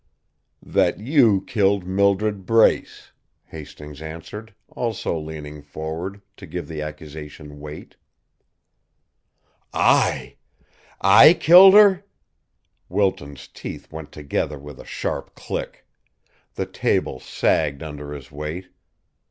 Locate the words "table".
16.65-17.19